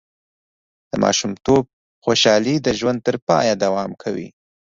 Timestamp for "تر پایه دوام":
3.07-3.91